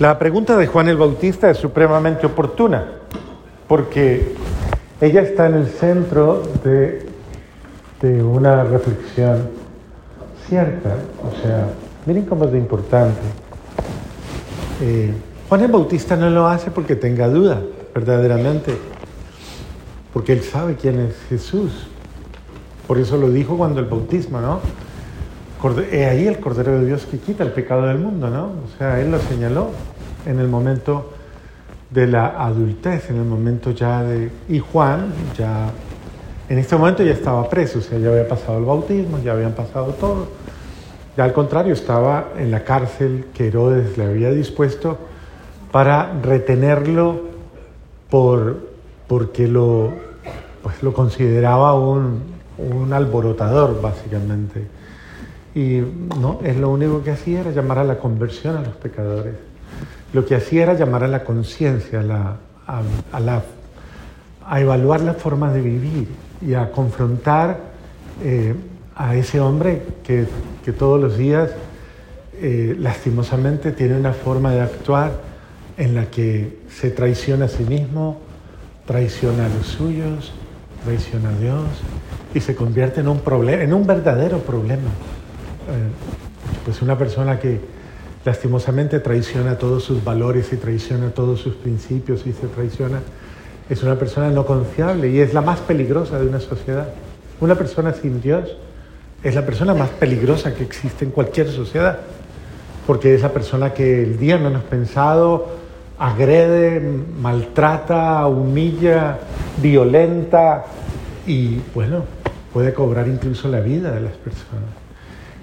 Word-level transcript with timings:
La 0.00 0.18
pregunta 0.18 0.56
de 0.56 0.66
Juan 0.66 0.88
el 0.88 0.96
Bautista 0.96 1.48
es 1.48 1.58
supremamente 1.58 2.26
oportuna, 2.26 2.84
porque 3.68 4.34
ella 5.00 5.20
está 5.20 5.46
en 5.46 5.54
el 5.54 5.68
centro 5.68 6.42
de, 6.64 7.06
de 8.02 8.20
una 8.20 8.64
reflexión 8.64 9.50
cierta. 10.48 10.96
O 11.22 11.40
sea, 11.40 11.68
miren 12.06 12.24
cómo 12.24 12.46
es 12.46 12.50
de 12.50 12.58
importante. 12.58 13.20
Eh, 14.80 15.12
Juan 15.48 15.60
el 15.60 15.70
Bautista 15.70 16.16
no 16.16 16.28
lo 16.28 16.48
hace 16.48 16.72
porque 16.72 16.96
tenga 16.96 17.28
duda, 17.28 17.62
verdaderamente, 17.94 18.76
porque 20.12 20.32
él 20.32 20.42
sabe 20.42 20.74
quién 20.74 20.98
es 20.98 21.14
Jesús. 21.28 21.86
Por 22.88 22.98
eso 22.98 23.16
lo 23.16 23.30
dijo 23.30 23.56
cuando 23.56 23.78
el 23.78 23.86
bautismo, 23.86 24.40
¿no? 24.40 24.58
He 25.90 26.04
ahí 26.04 26.26
el 26.26 26.40
Cordero 26.40 26.78
de 26.78 26.86
Dios 26.86 27.06
que 27.06 27.18
quita 27.18 27.42
el 27.42 27.52
pecado 27.52 27.86
del 27.86 27.98
mundo, 27.98 28.28
¿no? 28.28 28.44
O 28.44 28.78
sea, 28.78 29.00
Él 29.00 29.10
lo 29.10 29.18
señaló 29.18 29.70
en 30.26 30.38
el 30.38 30.48
momento 30.48 31.12
de 31.90 32.06
la 32.06 32.44
adultez, 32.44 33.08
en 33.10 33.16
el 33.16 33.24
momento 33.24 33.70
ya 33.70 34.02
de... 34.02 34.30
Y 34.48 34.58
Juan 34.58 35.12
ya, 35.38 35.70
en 36.48 36.58
este 36.58 36.76
momento 36.76 37.02
ya 37.02 37.12
estaba 37.12 37.48
preso, 37.48 37.78
o 37.78 37.82
sea, 37.82 37.98
ya 37.98 38.10
había 38.10 38.28
pasado 38.28 38.58
el 38.58 38.64
bautismo, 38.64 39.18
ya 39.24 39.32
habían 39.32 39.52
pasado 39.52 39.92
todo. 39.92 40.28
Ya 41.16 41.24
al 41.24 41.32
contrario, 41.32 41.72
estaba 41.72 42.30
en 42.36 42.50
la 42.50 42.64
cárcel 42.64 43.26
que 43.32 43.46
Herodes 43.46 43.96
le 43.96 44.04
había 44.04 44.30
dispuesto 44.32 44.98
para 45.72 46.12
retenerlo 46.20 47.22
por, 48.10 48.58
porque 49.06 49.48
lo, 49.48 49.94
pues 50.62 50.82
lo 50.82 50.92
consideraba 50.92 51.74
un, 51.74 52.20
un 52.58 52.92
alborotador, 52.92 53.80
básicamente. 53.80 54.73
Y 55.54 55.80
no, 56.20 56.40
es 56.42 56.56
lo 56.56 56.70
único 56.70 57.02
que 57.02 57.12
hacía 57.12 57.40
era 57.40 57.52
llamar 57.52 57.78
a 57.78 57.84
la 57.84 57.98
conversión 57.98 58.56
a 58.56 58.60
los 58.60 58.74
pecadores. 58.74 59.34
Lo 60.12 60.24
que 60.24 60.34
hacía 60.34 60.64
era 60.64 60.74
llamar 60.74 61.04
a 61.04 61.08
la 61.08 61.22
conciencia, 61.22 62.00
a, 62.00 62.36
a, 62.66 63.42
a, 64.46 64.60
evaluar 64.60 65.00
la 65.00 65.14
forma 65.14 65.52
de 65.52 65.60
vivir 65.60 66.08
y 66.40 66.54
a 66.54 66.70
confrontar 66.70 67.58
eh, 68.22 68.54
a 68.96 69.14
ese 69.16 69.40
hombre 69.40 69.82
que, 70.02 70.26
que 70.64 70.72
todos 70.72 71.00
los 71.00 71.16
días, 71.16 71.50
eh, 72.40 72.76
lastimosamente, 72.78 73.72
tiene 73.72 73.96
una 73.96 74.12
forma 74.12 74.52
de 74.52 74.60
actuar 74.60 75.12
en 75.76 75.94
la 75.94 76.06
que 76.06 76.60
se 76.68 76.90
traiciona 76.90 77.46
a 77.46 77.48
sí 77.48 77.64
mismo, 77.64 78.18
traiciona 78.86 79.46
a 79.46 79.48
los 79.48 79.66
suyos, 79.66 80.32
traiciona 80.84 81.30
a 81.30 81.38
Dios 81.38 81.64
y 82.34 82.40
se 82.40 82.54
convierte 82.54 83.00
en 83.00 83.08
un, 83.08 83.20
en 83.48 83.72
un 83.72 83.86
verdadero 83.86 84.38
problema. 84.38 84.90
Eh, 85.68 86.62
pues 86.64 86.82
una 86.82 86.96
persona 86.96 87.38
que 87.38 87.60
lastimosamente 88.24 89.00
traiciona 89.00 89.58
todos 89.58 89.84
sus 89.84 90.02
valores 90.02 90.52
y 90.52 90.56
traiciona 90.56 91.10
todos 91.10 91.40
sus 91.40 91.54
principios 91.54 92.26
y 92.26 92.32
se 92.32 92.46
traiciona, 92.48 93.00
es 93.68 93.82
una 93.82 93.98
persona 93.98 94.30
no 94.30 94.46
confiable 94.46 95.10
y 95.10 95.20
es 95.20 95.34
la 95.34 95.40
más 95.40 95.60
peligrosa 95.60 96.18
de 96.18 96.26
una 96.26 96.40
sociedad. 96.40 96.88
Una 97.40 97.54
persona 97.54 97.92
sin 97.92 98.20
Dios 98.20 98.56
es 99.22 99.34
la 99.34 99.44
persona 99.44 99.74
más 99.74 99.90
peligrosa 99.90 100.54
que 100.54 100.62
existe 100.62 101.04
en 101.04 101.10
cualquier 101.10 101.50
sociedad, 101.50 101.98
porque 102.86 103.14
es 103.14 103.22
la 103.22 103.30
persona 103.30 103.72
que 103.72 104.02
el 104.02 104.18
día 104.18 104.38
menos 104.38 104.62
pensado 104.64 105.64
agrede, 105.98 106.80
maltrata, 107.20 108.26
humilla, 108.26 109.18
violenta 109.62 110.64
y 111.26 111.60
bueno, 111.74 112.04
puede 112.52 112.74
cobrar 112.74 113.08
incluso 113.08 113.48
la 113.48 113.60
vida 113.60 113.90
de 113.92 114.00
las 114.00 114.14
personas. 114.14 114.83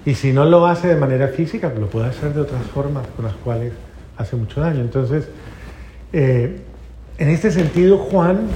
Y 0.04 0.14
si 0.14 0.32
no 0.32 0.44
lo 0.44 0.66
hace 0.66 0.88
de 0.88 0.96
manera 0.96 1.28
física, 1.28 1.72
lo 1.78 1.86
puede 1.86 2.08
hacer 2.08 2.34
de 2.34 2.40
otras 2.40 2.62
formas 2.74 3.06
con 3.14 3.24
las 3.24 3.34
cuales 3.34 3.72
hace 4.16 4.34
mucho 4.36 4.60
daño. 4.60 4.80
Entonces, 4.80 5.28
eh, 6.12 6.60
en 7.18 7.28
este 7.28 7.50
sentido, 7.50 7.98
Juan, 7.98 8.48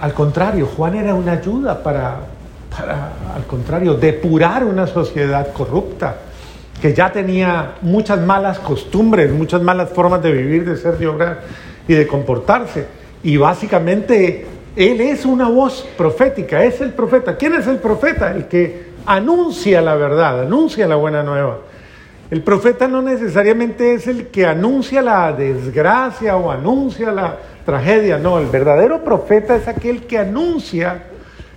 al 0.00 0.12
contrario, 0.12 0.66
Juan 0.66 0.96
era 0.96 1.14
una 1.14 1.32
ayuda 1.32 1.82
para, 1.82 2.16
para, 2.76 3.12
al 3.34 3.44
contrario, 3.46 3.94
depurar 3.94 4.64
una 4.64 4.88
sociedad 4.88 5.52
corrupta, 5.52 6.16
que 6.82 6.92
ya 6.92 7.12
tenía 7.12 7.76
muchas 7.82 8.20
malas 8.20 8.58
costumbres, 8.58 9.30
muchas 9.32 9.62
malas 9.62 9.90
formas 9.90 10.20
de 10.22 10.32
vivir, 10.32 10.64
de 10.68 10.76
ser, 10.76 10.98
de 10.98 11.06
obrar 11.06 11.42
y 11.86 11.94
de 11.94 12.06
comportarse. 12.08 12.86
Y 13.22 13.36
básicamente, 13.36 14.46
él 14.74 15.00
es 15.00 15.24
una 15.24 15.48
voz 15.48 15.86
profética, 15.96 16.64
es 16.64 16.80
el 16.80 16.92
profeta. 16.92 17.36
¿Quién 17.36 17.54
es 17.54 17.68
el 17.68 17.76
profeta? 17.78 18.32
El 18.32 18.48
que 18.48 18.93
anuncia 19.06 19.80
la 19.80 19.94
verdad, 19.94 20.42
anuncia 20.42 20.86
la 20.86 20.96
buena 20.96 21.22
nueva. 21.22 21.58
El 22.30 22.42
profeta 22.42 22.88
no 22.88 23.02
necesariamente 23.02 23.94
es 23.94 24.06
el 24.06 24.28
que 24.28 24.46
anuncia 24.46 25.02
la 25.02 25.32
desgracia 25.32 26.36
o 26.36 26.50
anuncia 26.50 27.12
la 27.12 27.36
tragedia, 27.64 28.18
no, 28.18 28.38
el 28.38 28.46
verdadero 28.46 29.04
profeta 29.04 29.56
es 29.56 29.68
aquel 29.68 30.02
que 30.02 30.18
anuncia 30.18 31.04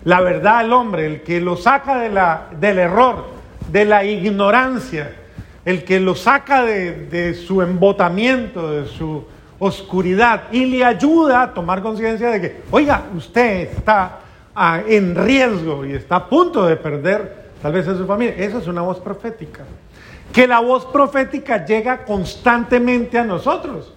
la 0.03 0.22
verdad 0.22 0.59
al 0.59 0.74
hombre, 0.74 1.06
el 1.06 1.22
que 1.22 1.41
lo 1.41 1.58
saca 1.58 1.97
de 1.97 2.09
la, 2.09 2.47
del 2.59 2.80
error, 2.80 3.25
de 3.72 3.85
la 3.85 4.06
ignorancia, 4.06 5.12
el 5.66 5.84
que 5.84 6.00
lo 6.00 6.16
saca 6.16 6.64
de, 6.64 7.08
de 7.08 7.34
su 7.34 7.62
embotamiento, 7.62 8.72
de 8.72 8.88
su 8.88 9.25
oscuridad 9.59 10.44
y 10.52 10.66
le 10.66 10.85
ayuda 10.85 11.41
a 11.41 11.53
tomar 11.53 11.81
conciencia 11.81 12.29
de 12.29 12.41
que, 12.41 12.62
oiga, 12.72 13.03
usted 13.16 13.69
está 13.72 14.19
en 14.88 15.16
riesgo 15.16 15.85
y 15.85 15.94
está 15.94 16.16
a 16.16 16.29
punto 16.29 16.66
de 16.66 16.75
perder 16.75 17.51
tal 17.62 17.73
vez 17.73 17.88
a 17.88 17.95
su 17.95 18.06
familia. 18.06 18.35
Eso 18.38 18.57
es 18.57 18.68
una 18.68 18.81
voz 18.81 19.00
profética. 19.00 19.63
Que 20.34 20.47
la 20.47 20.59
voz 20.59 20.85
profética 20.85 21.66
llega 21.66 22.03
constantemente 22.06 23.17
a 23.17 23.23
nosotros. 23.23 23.94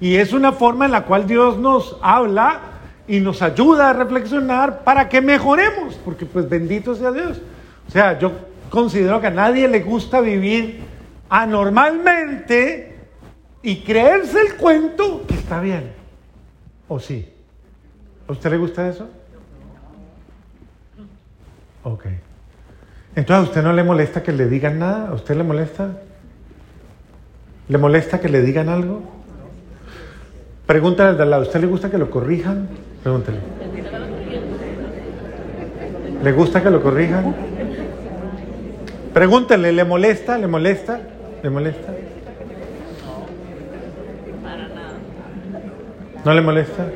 Y 0.00 0.16
es 0.16 0.32
una 0.32 0.52
forma 0.52 0.86
en 0.86 0.92
la 0.92 1.04
cual 1.04 1.26
Dios 1.26 1.58
nos 1.58 1.98
habla 2.00 2.60
y 3.06 3.20
nos 3.20 3.42
ayuda 3.42 3.90
a 3.90 3.92
reflexionar 3.92 4.82
para 4.84 5.08
que 5.08 5.20
mejoremos, 5.20 5.94
porque 6.04 6.24
pues 6.24 6.48
bendito 6.48 6.94
sea 6.94 7.12
Dios. 7.12 7.40
O 7.86 7.90
sea, 7.90 8.18
yo 8.18 8.32
considero 8.70 9.20
que 9.20 9.26
a 9.26 9.30
nadie 9.30 9.68
le 9.68 9.80
gusta 9.80 10.20
vivir 10.20 10.80
anormalmente 11.28 12.96
y 13.62 13.82
creerse 13.82 14.40
el 14.40 14.54
cuento 14.56 15.26
que 15.26 15.34
está 15.34 15.60
bien. 15.60 15.92
¿O 16.88 16.98
sí? 16.98 17.28
¿A 18.26 18.32
usted 18.32 18.50
le 18.50 18.56
gusta 18.56 18.88
eso? 18.88 19.08
Ok. 21.82 22.06
Entonces, 23.16 23.46
¿a 23.46 23.48
usted 23.48 23.62
no 23.62 23.72
le 23.72 23.82
molesta 23.82 24.22
que 24.22 24.32
le 24.32 24.48
digan 24.48 24.78
nada? 24.78 25.08
¿A 25.08 25.14
usted 25.14 25.36
le 25.36 25.42
molesta? 25.42 25.96
¿Le 27.68 27.78
molesta 27.78 28.20
que 28.20 28.28
le 28.28 28.42
digan 28.42 28.68
algo? 28.68 29.02
Pregúntale 30.66 31.10
al 31.10 31.16
de 31.16 31.22
al 31.24 31.30
lado, 31.30 31.42
¿a 31.42 31.46
usted 31.46 31.60
le 31.60 31.66
gusta 31.66 31.90
que 31.90 31.98
lo 31.98 32.10
corrijan? 32.10 32.68
Pregúntele. 33.02 33.38
¿Le 36.22 36.32
gusta 36.32 36.62
que 36.62 36.70
lo 36.70 36.82
corrijan? 36.82 37.34
Pregúntele, 39.12 39.72
¿le 39.72 39.84
molesta? 39.84 40.38
¿Le 40.38 40.46
molesta? 40.46 41.00
¿Le 41.42 41.50
molesta? 41.50 41.92
¿No 46.24 46.34
le 46.34 46.40
molesta? 46.42 46.86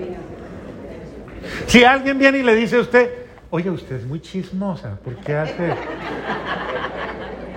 Si 1.66 1.82
alguien 1.82 2.18
viene 2.18 2.38
y 2.38 2.42
le 2.42 2.54
dice 2.54 2.76
a 2.76 2.80
usted, 2.80 3.23
Oye, 3.56 3.70
usted 3.70 3.94
es 3.94 4.04
muy 4.04 4.20
chismosa, 4.20 4.98
¿por 5.04 5.14
qué 5.14 5.32
hace? 5.36 5.74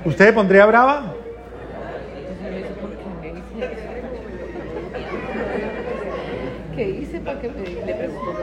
¿Usted 0.06 0.26
le 0.26 0.34
pondría 0.34 0.64
brava? 0.68 1.16
¿Qué 6.76 6.88
hice 6.88 7.20
le 7.20 7.94
preguntó 7.96 8.36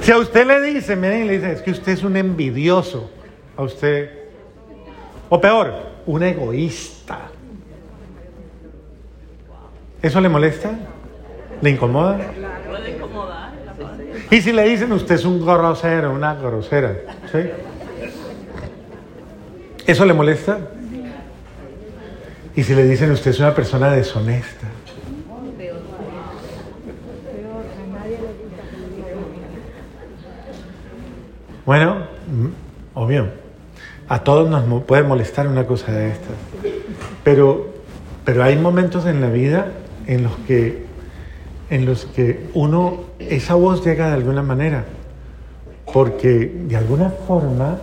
Si 0.00 0.10
a 0.10 0.16
usted 0.16 0.46
le 0.46 0.62
dice, 0.62 0.96
miren, 0.96 1.26
le 1.26 1.34
dice, 1.34 1.52
es 1.52 1.60
que 1.60 1.70
usted 1.70 1.92
es 1.92 2.02
un 2.02 2.16
envidioso, 2.16 3.10
a 3.54 3.64
usted, 3.64 4.08
o 5.28 5.38
peor, 5.38 5.74
un 6.06 6.22
egoísta. 6.22 7.28
¿Eso 10.00 10.18
le 10.18 10.30
molesta? 10.30 10.70
¿Le 11.60 11.68
incomoda? 11.68 12.18
Y 14.32 14.40
si 14.40 14.50
le 14.50 14.62
dicen 14.62 14.90
usted 14.92 15.16
es 15.16 15.26
un 15.26 15.44
grosero, 15.44 16.10
una 16.10 16.34
grosera, 16.34 16.96
¿sí? 17.30 17.50
¿Eso 19.86 20.06
le 20.06 20.14
molesta? 20.14 20.58
Y 22.56 22.62
si 22.62 22.74
le 22.74 22.84
dicen 22.84 23.10
usted 23.10 23.32
es 23.32 23.40
una 23.40 23.54
persona 23.54 23.90
deshonesta. 23.90 24.68
Bueno, 31.66 31.96
mm, 32.26 32.46
obvio, 32.94 33.26
a 34.08 34.24
todos 34.24 34.48
nos 34.48 34.82
puede 34.84 35.02
molestar 35.02 35.46
una 35.46 35.66
cosa 35.66 35.92
de 35.92 36.08
estas, 36.08 36.36
pero, 37.22 37.74
pero 38.24 38.44
hay 38.44 38.56
momentos 38.56 39.04
en 39.04 39.20
la 39.20 39.28
vida 39.28 39.72
en 40.06 40.22
los 40.22 40.32
que 40.46 40.90
en 41.72 41.86
los 41.86 42.04
que 42.04 42.48
uno, 42.52 43.00
esa 43.30 43.54
voz 43.54 43.84
llega 43.84 44.08
de 44.08 44.14
alguna 44.14 44.42
manera, 44.42 44.84
porque 45.92 46.52
de 46.66 46.76
alguna 46.76 47.10
forma 47.10 47.78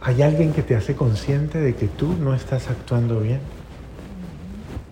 hay 0.00 0.22
alguien 0.22 0.52
que 0.52 0.62
te 0.62 0.76
hace 0.76 0.94
consciente 0.94 1.58
de 1.58 1.74
que 1.74 1.86
tú 1.86 2.14
no 2.18 2.34
estás 2.34 2.68
actuando 2.68 3.20
bien. 3.20 3.40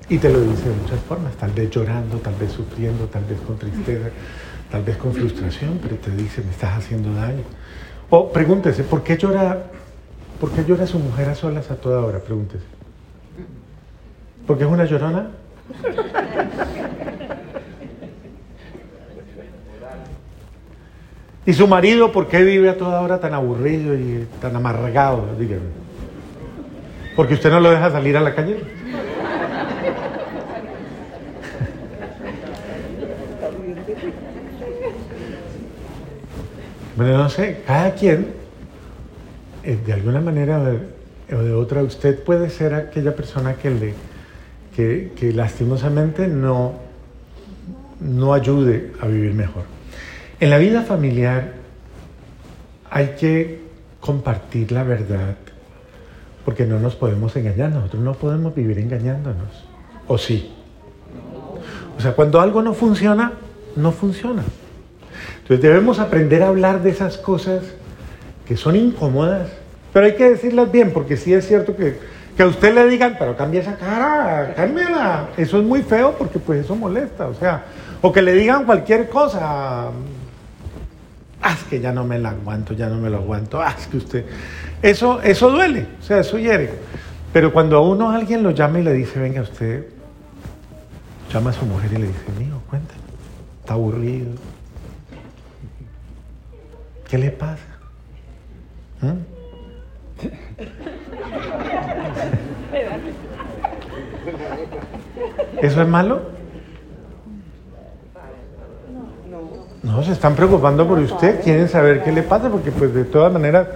Y 0.08 0.18
te 0.18 0.30
lo 0.30 0.40
dice 0.40 0.68
de 0.68 0.74
muchas 0.74 1.00
formas, 1.00 1.34
tal 1.36 1.50
vez 1.52 1.70
llorando, 1.70 2.18
tal 2.18 2.34
vez 2.34 2.52
sufriendo, 2.52 3.06
tal 3.06 3.24
vez 3.24 3.40
con 3.40 3.56
tristeza, 3.56 4.10
tal 4.70 4.82
vez 4.82 4.96
con 4.96 5.12
frustración, 5.12 5.78
pero 5.82 5.96
te 5.96 6.10
dice, 6.10 6.42
me 6.42 6.50
estás 6.50 6.78
haciendo 6.78 7.14
daño. 7.14 7.42
O 8.10 8.30
pregúntese, 8.30 8.84
¿por 8.84 9.02
qué 9.02 9.16
llora, 9.16 9.66
por 10.40 10.50
qué 10.50 10.64
llora 10.64 10.86
su 10.86 10.98
mujer 10.98 11.28
a 11.28 11.34
solas 11.34 11.70
a 11.70 11.76
toda 11.76 12.00
hora? 12.00 12.18
Pregúntese. 12.18 12.64
¿Porque 14.46 14.64
es 14.64 14.70
una 14.70 14.84
llorona? 14.84 15.30
¿Y 21.44 21.52
su 21.52 21.66
marido 21.66 22.12
por 22.12 22.28
qué 22.28 22.44
vive 22.44 22.70
a 22.70 22.76
toda 22.76 23.00
hora 23.00 23.18
tan 23.18 23.34
aburrido 23.34 23.94
y 23.94 24.28
tan 24.40 24.54
amargado? 24.54 25.34
Dígame. 25.38 25.62
¿Porque 27.16 27.34
usted 27.34 27.50
no 27.50 27.58
lo 27.58 27.70
deja 27.70 27.90
salir 27.90 28.16
a 28.16 28.20
la 28.20 28.34
calle? 28.34 28.60
Bueno, 36.96 37.18
no 37.18 37.28
sé, 37.28 37.62
cada 37.66 37.92
quien, 37.94 38.28
eh, 39.64 39.78
de 39.84 39.92
alguna 39.92 40.20
manera 40.20 40.62
o 41.32 41.38
de 41.38 41.52
otra, 41.52 41.82
usted 41.82 42.22
puede 42.22 42.50
ser 42.50 42.74
aquella 42.74 43.16
persona 43.16 43.54
que 43.54 43.70
le, 43.70 43.94
que, 44.76 45.12
que 45.16 45.32
lastimosamente 45.32 46.28
no, 46.28 46.74
no 48.00 48.32
ayude 48.32 48.92
a 49.00 49.06
vivir 49.06 49.34
mejor. 49.34 49.64
En 50.42 50.50
la 50.50 50.58
vida 50.58 50.82
familiar 50.82 51.52
hay 52.90 53.14
que 53.16 53.60
compartir 54.00 54.72
la 54.72 54.82
verdad, 54.82 55.36
porque 56.44 56.66
no 56.66 56.80
nos 56.80 56.96
podemos 56.96 57.36
engañar, 57.36 57.70
nosotros 57.70 58.02
no 58.02 58.14
podemos 58.14 58.52
vivir 58.52 58.80
engañándonos, 58.80 59.64
¿o 60.08 60.18
sí? 60.18 60.52
O 61.96 62.00
sea, 62.00 62.14
cuando 62.14 62.40
algo 62.40 62.60
no 62.60 62.74
funciona, 62.74 63.34
no 63.76 63.92
funciona. 63.92 64.42
Entonces 65.42 65.62
debemos 65.62 66.00
aprender 66.00 66.42
a 66.42 66.48
hablar 66.48 66.82
de 66.82 66.90
esas 66.90 67.18
cosas 67.18 67.62
que 68.44 68.56
son 68.56 68.74
incómodas, 68.74 69.48
pero 69.92 70.06
hay 70.06 70.16
que 70.16 70.28
decirlas 70.28 70.72
bien, 70.72 70.90
porque 70.92 71.16
sí 71.16 71.32
es 71.32 71.46
cierto 71.46 71.76
que, 71.76 72.00
que 72.36 72.42
a 72.42 72.48
usted 72.48 72.74
le 72.74 72.88
digan, 72.88 73.14
pero 73.16 73.36
cambia 73.36 73.60
esa 73.60 73.76
cara, 73.76 74.54
cámbiala. 74.56 75.28
Eso 75.36 75.60
es 75.60 75.64
muy 75.64 75.82
feo 75.82 76.16
porque 76.18 76.40
pues 76.40 76.64
eso 76.64 76.74
molesta, 76.74 77.28
o 77.28 77.34
sea, 77.34 77.62
o 78.00 78.10
que 78.10 78.22
le 78.22 78.32
digan 78.32 78.64
cualquier 78.64 79.08
cosa, 79.08 79.92
ah, 81.42 81.52
es 81.52 81.64
que 81.64 81.80
ya 81.80 81.92
no 81.92 82.04
me 82.04 82.18
la 82.18 82.30
aguanto, 82.30 82.72
ya 82.74 82.88
no 82.88 82.96
me 82.96 83.10
lo 83.10 83.18
aguanto, 83.18 83.60
ah, 83.60 83.74
es 83.78 83.86
que 83.86 83.96
usted, 83.96 84.24
eso, 84.80 85.20
eso 85.22 85.50
duele, 85.50 85.86
o 86.00 86.02
sea, 86.02 86.20
eso 86.20 86.38
hiere. 86.38 86.70
Pero 87.32 87.52
cuando 87.52 87.76
a 87.76 87.80
uno 87.80 88.10
alguien 88.10 88.42
lo 88.42 88.50
llama 88.50 88.80
y 88.80 88.82
le 88.82 88.92
dice, 88.92 89.18
venga 89.18 89.42
usted, 89.42 89.86
llama 91.32 91.50
a 91.50 91.52
su 91.52 91.64
mujer 91.66 91.90
y 91.92 91.96
le 91.96 92.06
dice, 92.08 92.32
mío, 92.38 92.60
cuéntame, 92.68 93.00
está 93.60 93.74
aburrido. 93.74 94.32
¿Qué 97.08 97.18
le 97.18 97.30
pasa? 97.30 97.62
¿Mm? 99.00 99.32
¿Eso 105.62 105.82
es 105.82 105.88
malo? 105.88 106.41
No, 109.82 110.00
se 110.04 110.12
están 110.12 110.36
preocupando 110.36 110.86
por 110.86 111.00
usted, 111.00 111.40
quieren 111.42 111.68
saber 111.68 112.04
qué 112.04 112.12
le 112.12 112.22
pasa, 112.22 112.48
porque 112.48 112.70
pues 112.70 112.94
de 112.94 113.04
todas 113.04 113.32
maneras 113.32 113.66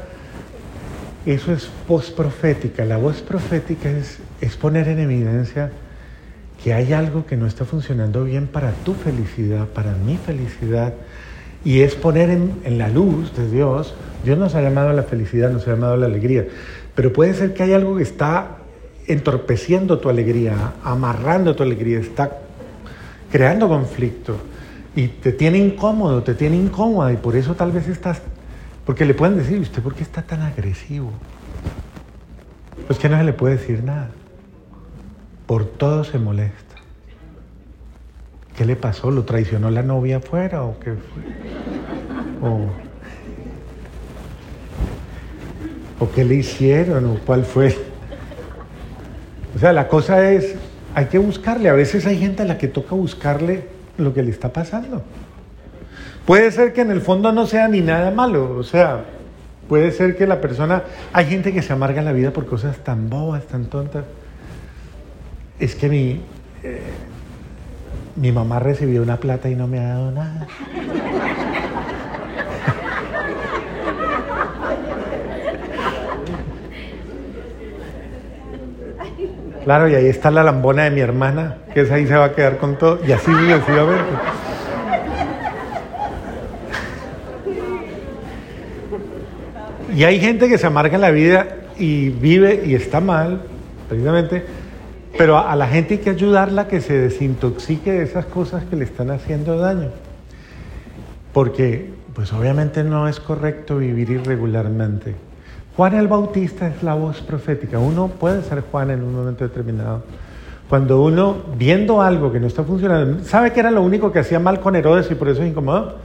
eso 1.25 1.53
es 1.53 1.69
voz 1.89 2.13
profética. 2.13 2.85
La 2.85 2.97
voz 2.97 3.23
profética 3.23 3.91
es, 3.91 4.19
es 4.41 4.57
poner 4.57 4.87
en 4.87 5.01
evidencia 5.01 5.73
que 6.63 6.73
hay 6.73 6.93
algo 6.93 7.27
que 7.27 7.37
no 7.37 7.47
está 7.47 7.65
funcionando 7.65 8.23
bien 8.23 8.47
para 8.47 8.71
tu 8.71 8.95
felicidad, 8.95 9.67
para 9.67 9.95
mi 9.95 10.17
felicidad, 10.17 10.95
y 11.65 11.81
es 11.81 11.97
poner 11.97 12.31
en, 12.31 12.53
en, 12.63 12.79
la 12.79 12.89
luz 12.89 13.37
de 13.37 13.51
Dios. 13.51 13.93
Dios 14.25 14.39
nos 14.39 14.55
ha 14.55 14.63
llamado 14.63 14.91
a 14.91 14.93
la 14.93 15.03
felicidad, 15.03 15.51
nos 15.51 15.67
ha 15.67 15.73
llamado 15.73 15.95
a 15.95 15.97
la 15.97 16.07
alegría, 16.07 16.47
pero 16.95 17.13
puede 17.13 17.35
ser 17.35 17.53
que 17.53 17.65
hay 17.65 17.73
algo 17.73 17.97
que 17.97 18.05
está 18.05 18.59
entorpeciendo 19.09 19.99
tu 19.99 20.09
alegría, 20.09 20.75
amarrando 20.85 21.57
tu 21.57 21.65
alegría, 21.65 21.99
está 21.99 22.31
creando 23.33 23.69
conflicto 23.69 24.37
y 24.97 25.09
te 25.09 25.31
tiene 25.31 25.59
incómodo, 25.59 26.23
te 26.23 26.35
tiene 26.35 26.57
incómoda 26.57 27.13
y 27.13 27.19
por 27.19 27.37
eso 27.37 27.55
tal 27.55 27.71
vez 27.71 27.87
estás, 27.87 28.23
porque 28.87 29.05
le 29.05 29.13
pueden 29.13 29.37
decir, 29.37 29.61
¿usted 29.61 29.83
por 29.83 29.95
qué 29.95 30.03
está 30.03 30.23
tan 30.23 30.41
agresivo? 30.41 31.13
Pues 32.87 32.99
que 32.99 33.11
no 33.11 33.19
se 33.19 33.25
le 33.25 33.35
puede 33.35 33.59
decir 33.59 33.85
nada. 33.85 34.11
Por 35.47 35.67
todo 35.67 36.03
se 36.03 36.19
molesta. 36.19 36.77
¿Qué 38.57 38.65
le 38.65 38.75
pasó? 38.75 39.11
¿Lo 39.11 39.25
traicionó 39.25 39.71
la 39.71 39.83
novia 39.83 40.17
afuera 40.17 40.63
o 40.63 40.79
qué 40.81 40.95
fue? 40.95 42.49
O, 42.49 42.67
¿O 45.99 46.11
qué 46.11 46.25
le 46.25 46.37
hicieron? 46.37 47.05
¿O 47.05 47.19
cuál 47.27 47.45
fue? 47.45 47.77
O 49.55 49.59
sea, 49.59 49.73
la 49.75 49.89
cosa 49.89 50.31
es, 50.31 50.55
hay 50.95 51.07
que 51.07 51.19
buscarle. 51.19 51.69
A 51.69 51.75
veces 51.75 52.07
hay 52.07 52.19
gente 52.19 52.43
a 52.43 52.47
la 52.47 52.57
que 52.57 52.69
toca 52.69 52.95
buscarle 52.95 53.77
lo 53.99 54.15
que 54.15 54.23
le 54.23 54.31
está 54.31 54.53
pasando. 54.53 55.03
Puede 56.25 56.51
ser 56.51 56.73
que 56.73 56.81
en 56.81 56.91
el 56.91 57.01
fondo 57.01 57.33
no 57.33 57.47
sea 57.47 57.69
ni 57.69 57.81
nada 57.81 58.11
malo, 58.11 58.57
o 58.57 58.65
sea, 58.65 59.05
puede 59.69 59.93
ser 59.93 60.17
que 60.17 60.27
la 60.27 60.41
persona, 60.41 60.83
hay 61.13 61.27
gente 61.27 61.53
que 61.53 61.63
se 61.63 61.73
amarga 61.73 62.03
la 62.03 62.13
vida 62.13 62.33
por 62.33 62.47
cosas 62.47 62.79
tan 62.79 63.09
bobas, 63.09 63.47
tan 63.47 63.67
tontas. 63.67 64.05
Es 65.59 65.75
que 65.75 65.89
mi, 65.89 66.21
eh, 66.63 66.81
mi 68.17 68.33
mamá 68.33 68.59
recibió 68.59 69.03
una 69.03 69.19
plata 69.19 69.49
y 69.49 69.55
no 69.55 69.69
me 69.69 69.79
ha 69.79 69.89
dado 69.89 70.11
nada. 70.11 70.47
Claro, 79.67 79.89
y 79.89 79.97
ahí 79.97 80.07
está 80.07 80.31
la 80.31 80.45
lambona 80.45 80.85
de 80.85 80.93
mi 80.93 81.01
hermana, 81.01 81.57
que 81.75 81.81
es 81.81 81.91
ahí 81.91 82.07
se 82.07 82.15
va 82.15 82.27
a 82.27 82.33
quedar 82.37 82.59
con 82.59 82.79
todo, 82.79 83.01
y 83.05 83.11
así 83.11 83.33
sucesivamente. 83.33 84.13
Y 89.93 90.05
hay 90.05 90.21
gente 90.21 90.49
que 90.49 90.57
se 90.57 90.69
amarga 90.69 90.99
la 90.99 91.11
vida 91.11 91.49
y 91.77 92.11
vive 92.11 92.63
y 92.65 92.77
está 92.77 93.01
mal, 93.01 93.41
precisamente, 93.89 94.45
pero 95.19 95.37
a 95.37 95.57
la 95.57 95.67
gente 95.67 95.95
hay 95.95 96.01
que 96.01 96.11
ayudarla 96.11 96.63
a 96.63 96.69
que 96.69 96.81
se 96.81 96.97
desintoxique 96.97 97.91
de 97.91 98.05
esas 98.05 98.27
cosas 98.27 98.63
que 98.67 98.77
le 98.77 98.85
están 98.85 99.11
haciendo 99.11 99.59
daño. 99.59 99.89
Porque, 101.33 101.93
pues 102.15 102.33
obviamente 102.33 102.85
no 102.85 103.09
es 103.09 103.19
correcto 103.19 103.79
vivir 103.79 104.11
irregularmente. 104.11 105.26
Juan 105.77 105.95
el 105.95 106.09
Bautista 106.09 106.69
es 106.69 106.83
la 106.83 106.95
voz 106.95 107.21
profética. 107.21 107.79
Uno 107.79 108.09
puede 108.09 108.43
ser 108.43 108.63
Juan 108.63 108.91
en 108.91 109.03
un 109.03 109.15
momento 109.15 109.45
determinado. 109.45 110.05
Cuando 110.71 111.03
uno, 111.03 111.37
viendo 111.57 112.01
algo 112.01 112.33
que 112.33 112.41
no 112.41 112.47
está 112.47 112.65
funcionando, 112.65 113.23
sabe 113.25 113.53
que 113.53 113.61
era 113.61 113.71
lo 113.71 113.83
único 113.83 114.11
que 114.11 114.21
hacía 114.21 114.41
mal 114.41 114.61
con 114.61 114.75
Herodes 114.75 115.11
y 115.11 115.15
por 115.15 115.29
eso 115.29 115.43
es 115.43 115.51
incómodo, 115.51 115.97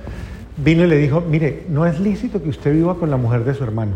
vino 0.58 0.84
y 0.84 0.88
le 0.88 0.98
dijo, 0.98 1.22
mire, 1.22 1.66
no 1.70 1.86
es 1.86 2.00
lícito 2.00 2.44
que 2.44 2.50
usted 2.50 2.74
viva 2.74 2.96
con 2.96 3.10
la 3.10 3.18
mujer 3.18 3.46
de 3.46 3.54
su 3.54 3.63
hermano. 3.63 3.94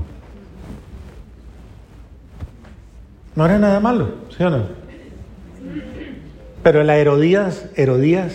No 3.36 3.46
era 3.46 3.60
nada 3.60 3.82
malo, 3.82 4.12
¿sí 4.36 4.44
o 4.44 4.50
no? 4.50 4.64
Pero 6.64 6.84
la 6.84 6.98
Herodías, 6.98 7.70
Herodías, 7.76 8.34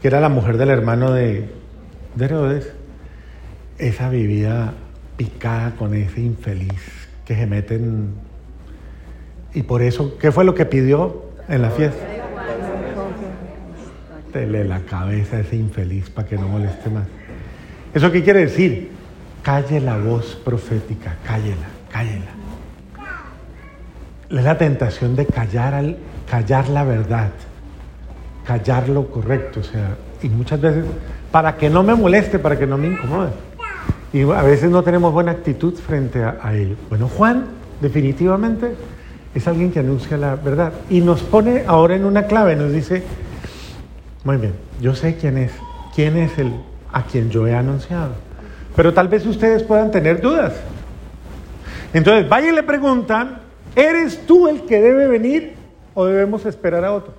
que 0.00 0.08
era 0.08 0.18
la 0.18 0.30
mujer 0.30 0.56
del 0.56 0.70
hermano 0.70 1.12
de, 1.12 1.50
de 2.14 2.24
Herodes, 2.24 2.72
esa 3.78 4.08
vivía 4.08 4.72
picada 5.16 5.72
con 5.76 5.94
ese 5.94 6.20
infeliz 6.20 7.08
que 7.24 7.34
se 7.34 7.46
meten. 7.46 8.10
Y 9.54 9.62
por 9.62 9.82
eso, 9.82 10.18
¿qué 10.18 10.32
fue 10.32 10.44
lo 10.44 10.54
que 10.54 10.66
pidió 10.66 11.24
en 11.48 11.62
la 11.62 11.70
fiesta? 11.70 12.04
Dele 14.32 14.64
la 14.64 14.80
cabeza 14.80 15.36
a 15.36 15.40
ese 15.40 15.56
infeliz 15.56 16.10
para 16.10 16.26
que 16.26 16.36
no 16.36 16.48
moleste 16.48 16.90
más. 16.90 17.04
¿Eso 17.94 18.10
qué 18.10 18.24
quiere 18.24 18.40
decir? 18.40 18.90
Calle 19.42 19.80
la 19.80 19.96
voz 19.96 20.34
profética, 20.44 21.16
cállela, 21.24 21.68
cállela. 21.92 22.32
Es 24.28 24.42
la 24.42 24.58
tentación 24.58 25.14
de 25.14 25.26
callar, 25.26 25.74
al, 25.74 25.98
callar 26.28 26.68
la 26.68 26.82
verdad, 26.82 27.30
callar 28.44 28.88
lo 28.88 29.08
correcto, 29.08 29.60
o 29.60 29.62
sea, 29.62 29.96
y 30.22 30.28
muchas 30.28 30.60
veces 30.60 30.84
para 31.30 31.56
que 31.56 31.70
no 31.70 31.84
me 31.84 31.94
moleste, 31.94 32.40
para 32.40 32.58
que 32.58 32.66
no 32.66 32.76
me 32.76 32.88
incomode. 32.88 33.30
Y 34.14 34.22
a 34.22 34.42
veces 34.42 34.70
no 34.70 34.84
tenemos 34.84 35.12
buena 35.12 35.32
actitud 35.32 35.74
frente 35.74 36.22
a, 36.22 36.38
a. 36.40 36.52
Bueno, 36.88 37.08
Juan 37.08 37.46
definitivamente 37.80 38.76
es 39.34 39.48
alguien 39.48 39.72
que 39.72 39.80
anuncia 39.80 40.16
la 40.16 40.36
verdad 40.36 40.72
y 40.88 41.00
nos 41.00 41.22
pone 41.22 41.64
ahora 41.66 41.96
en 41.96 42.04
una 42.04 42.28
clave, 42.28 42.54
nos 42.54 42.72
dice, 42.72 43.02
muy 44.22 44.36
bien, 44.36 44.52
yo 44.80 44.94
sé 44.94 45.16
quién 45.16 45.36
es, 45.36 45.50
quién 45.96 46.16
es 46.16 46.38
el 46.38 46.52
a 46.92 47.02
quien 47.02 47.28
yo 47.28 47.48
he 47.48 47.54
anunciado, 47.56 48.12
pero 48.76 48.94
tal 48.94 49.08
vez 49.08 49.26
ustedes 49.26 49.64
puedan 49.64 49.90
tener 49.90 50.20
dudas. 50.20 50.54
Entonces, 51.92 52.28
vaya 52.28 52.50
y 52.50 52.54
le 52.54 52.62
preguntan, 52.62 53.40
¿eres 53.74 54.24
tú 54.26 54.46
el 54.46 54.62
que 54.62 54.80
debe 54.80 55.08
venir 55.08 55.54
o 55.92 56.06
debemos 56.06 56.46
esperar 56.46 56.84
a 56.84 56.92
otro? 56.92 57.14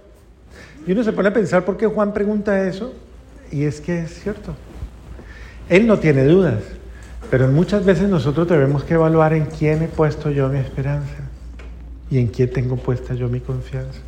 Y 0.87 0.93
uno 0.93 1.03
se 1.03 1.11
pone 1.11 1.27
a 1.27 1.33
pensar 1.33 1.65
por 1.65 1.75
qué 1.75 1.87
Juan 1.87 2.13
pregunta 2.13 2.65
eso, 2.65 2.93
y 3.51 3.65
es 3.65 3.81
que 3.81 3.99
es 3.99 4.21
cierto. 4.21 4.55
Él 5.67 5.87
no 5.87 5.99
tiene 5.99 6.23
dudas, 6.23 6.61
pero 7.29 7.47
muchas 7.47 7.85
veces 7.85 8.09
nosotros 8.09 8.47
debemos 8.47 8.83
que 8.83 8.93
evaluar 8.93 9.33
en 9.33 9.45
quién 9.45 9.81
he 9.81 9.87
puesto 9.87 10.29
yo 10.31 10.47
mi 10.49 10.59
esperanza 10.59 11.29
y 12.09 12.19
en 12.19 12.27
quién 12.27 12.51
tengo 12.51 12.75
puesta 12.75 13.13
yo 13.13 13.27
mi 13.27 13.39
confianza. 13.39 13.99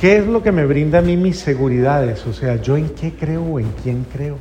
¿Qué 0.00 0.18
es 0.18 0.26
lo 0.26 0.42
que 0.42 0.52
me 0.52 0.66
brinda 0.66 0.98
a 0.98 1.02
mí 1.02 1.16
mis 1.16 1.38
seguridades? 1.38 2.26
O 2.26 2.32
sea, 2.32 2.56
yo 2.56 2.76
en 2.76 2.90
qué 2.90 3.12
creo 3.12 3.42
o 3.42 3.60
en 3.60 3.70
quién 3.82 4.04
creo. 4.12 4.36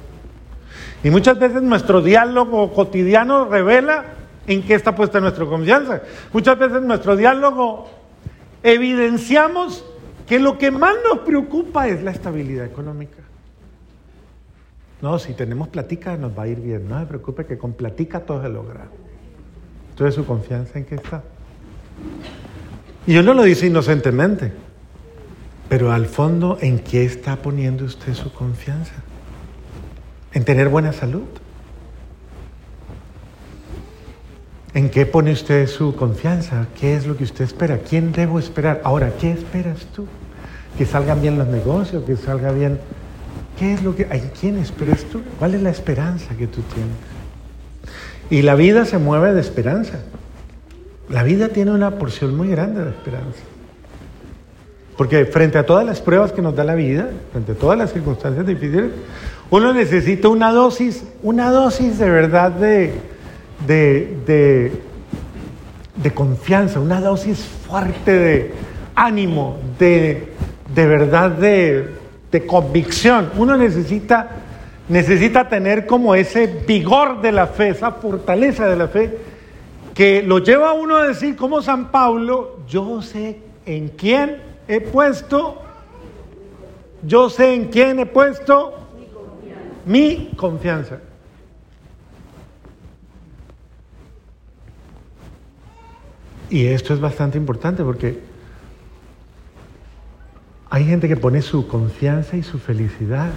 Y 1.04 1.10
muchas 1.10 1.38
veces 1.40 1.62
nuestro 1.62 2.02
diálogo 2.02 2.74
cotidiano 2.74 3.48
revela 3.50 4.06
en 4.48 4.64
qué 4.64 4.74
está 4.74 4.96
puesta 4.96 5.20
nuestra 5.20 5.46
confianza. 5.46 6.02
Muchas 6.32 6.58
veces 6.58 6.82
nuestro 6.82 7.16
diálogo 7.16 7.90
evidenciamos 8.64 9.86
que 10.28 10.40
lo 10.40 10.58
que 10.58 10.72
más 10.72 10.96
nos 11.08 11.20
preocupa 11.20 11.88
es 11.88 12.04
la 12.04 12.12
estabilidad 12.12 12.66
económica. 12.66 13.23
No, 15.04 15.20
si 15.20 15.34
tenemos 15.34 15.68
platica 15.68 16.16
nos 16.16 16.32
va 16.32 16.44
a 16.44 16.48
ir 16.48 16.62
bien. 16.62 16.88
No 16.88 16.98
se 16.98 17.06
preocupe 17.06 17.46
que 17.46 17.58
con 17.58 17.74
platica 17.74 18.22
todo 18.22 18.42
se 18.42 18.48
logra. 18.48 18.86
Entonces 19.90 20.16
su 20.16 20.26
confianza 20.26 20.80
en 20.80 20.86
qué 20.86 20.96
está. 20.96 21.22
Y 23.06 23.18
uno 23.18 23.34
lo 23.34 23.44
dice 23.44 23.68
inocentemente, 23.68 24.54
pero 25.68 25.92
al 25.92 26.06
fondo, 26.06 26.58
¿en 26.62 26.80
qué 26.80 27.04
está 27.04 27.36
poniendo 27.36 27.84
usted 27.84 28.14
su 28.14 28.32
confianza? 28.32 28.94
¿En 30.32 30.46
tener 30.46 30.70
buena 30.70 30.94
salud? 30.94 31.28
¿En 34.74 34.90
qué 34.90 35.06
pone 35.06 35.34
usted 35.34 35.68
su 35.68 35.98
confianza? 35.98 36.68
¿Qué 36.80 36.96
es 36.96 37.06
lo 37.06 37.18
que 37.18 37.26
usted 37.26 37.44
espera? 37.44 37.80
¿Quién 37.80 38.14
debo 38.14 38.40
esperar? 38.40 38.80
Ahora, 38.86 39.12
¿qué 39.20 39.34
esperas 39.34 39.86
tú? 39.94 40.08
¿Que 40.78 40.86
salgan 40.86 41.22
bien 41.22 41.38
los 41.38 41.48
negocios? 41.48 42.06
¿Que 42.06 42.16
salga 42.16 42.54
bien 42.54 42.80
¿Qué 43.58 43.74
es 43.74 43.84
lo 43.84 43.96
que, 43.96 44.08
hay 44.10 44.32
quién 44.40 44.58
esperas 44.58 45.04
tú? 45.06 45.22
¿Cuál 45.40 45.56
es 45.56 45.62
la 45.62 45.70
esperanza 45.70 46.36
que 46.36 46.48
tú 46.48 46.62
tienes? 46.74 46.96
Y 48.30 48.42
la 48.42 48.56
vida 48.56 48.86
se 48.86 48.98
mueve 48.98 49.34
de 49.34 49.42
esperanza. 49.42 50.00
La 51.10 51.24
vida 51.24 51.50
tiene 51.50 51.72
una 51.72 51.92
porción 52.00 52.36
muy 52.36 52.48
grande 52.48 52.84
de 52.84 52.90
esperanza. 52.90 53.40
Porque 54.98 55.26
frente 55.26 55.58
a 55.58 55.66
todas 55.66 55.86
las 55.86 56.02
pruebas 56.02 56.32
que 56.32 56.42
nos 56.42 56.56
da 56.56 56.64
la 56.64 56.76
vida, 56.76 57.10
frente 57.32 57.52
a 57.54 57.56
todas 57.56 57.78
las 57.78 57.92
circunstancias 57.92 58.46
difíciles, 58.46 58.92
uno 59.50 59.74
necesita 59.74 60.30
una 60.30 60.52
dosis, 60.52 61.04
una 61.22 61.52
dosis 61.52 62.00
de 62.00 62.10
verdad 62.10 62.52
de, 62.52 62.94
de, 63.68 64.72
de, 65.96 66.12
confianza, 66.12 66.80
una 66.80 67.02
dosis 67.02 67.40
fuerte 67.40 68.12
de 68.12 68.52
ánimo, 68.96 69.58
de, 69.78 70.34
de 70.74 70.88
verdad 70.88 71.32
de, 71.32 71.90
de 72.34 72.46
convicción. 72.48 73.30
Uno 73.38 73.56
necesita, 73.56 74.28
necesita 74.90 75.48
tener 75.48 75.86
como 75.86 76.16
ese 76.16 76.48
vigor 76.48 77.22
de 77.22 77.32
la 77.32 77.46
fe, 77.48 77.70
esa 77.70 77.92
fortaleza 77.92 78.68
de 78.68 78.76
la 78.76 78.88
fe, 78.88 79.18
que 79.94 80.24
lo 80.24 80.40
lleva 80.40 80.72
a 80.72 80.74
uno 80.74 80.98
a 80.98 81.08
decir, 81.08 81.36
como 81.36 81.62
San 81.62 81.92
Pablo, 81.92 82.62
yo 82.68 83.04
sé 83.04 83.40
en 83.68 83.90
quién 83.90 84.42
he 84.68 84.82
puesto, 84.82 85.62
yo 87.04 87.30
sé 87.30 87.54
en 87.54 87.66
quién 87.66 88.00
he 88.00 88.08
puesto 88.08 88.74
mi 89.86 90.32
confianza. 90.36 90.98
Y 96.50 96.66
esto 96.66 96.96
es 96.96 97.00
bastante 97.00 97.38
importante 97.38 97.84
porque 97.84 98.33
hay 100.74 100.86
gente 100.86 101.08
que 101.08 101.16
pone 101.16 101.44
su 101.44 101.68
confianza 101.68 102.36
y 102.36 102.42
su 102.42 102.58
felicidad, 102.58 103.30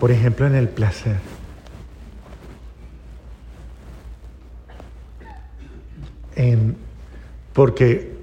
por 0.00 0.10
ejemplo, 0.10 0.46
en 0.46 0.54
el 0.54 0.66
placer. 0.66 1.16
porque 7.52 8.14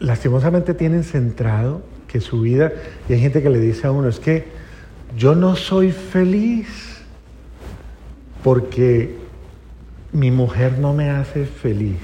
lastimosamente 0.00 0.74
tienen 0.74 1.04
centrado 1.04 1.82
que 2.08 2.20
su 2.20 2.40
vida, 2.40 2.72
y 3.08 3.12
hay 3.12 3.20
gente 3.20 3.40
que 3.40 3.50
le 3.50 3.60
dice 3.60 3.86
a 3.86 3.92
uno, 3.92 4.08
es 4.08 4.18
que 4.18 4.46
yo 5.16 5.36
no 5.36 5.54
soy 5.54 5.92
feliz 5.92 6.66
porque 8.42 9.14
mi 10.10 10.32
mujer 10.32 10.76
no 10.80 10.92
me 10.92 11.10
hace 11.10 11.46
feliz. 11.46 12.00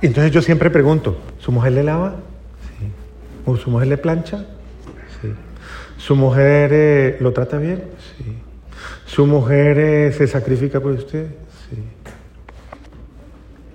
Entonces 0.00 0.30
yo 0.32 0.42
siempre 0.42 0.70
pregunto, 0.70 1.18
¿su 1.38 1.50
mujer 1.50 1.72
le 1.72 1.82
lava? 1.82 2.16
Sí. 2.78 2.86
¿O 3.44 3.56
su 3.56 3.70
mujer 3.70 3.88
le 3.88 3.98
plancha? 3.98 4.44
Sí. 5.20 5.32
¿Su 5.96 6.14
mujer 6.14 6.70
eh, 6.72 7.16
lo 7.20 7.32
trata 7.32 7.58
bien? 7.58 7.82
Sí. 8.16 8.24
¿Su 9.06 9.26
mujer 9.26 9.78
eh, 9.78 10.12
se 10.12 10.28
sacrifica 10.28 10.78
por 10.80 10.92
usted? 10.92 11.26
Sí. 11.68 11.82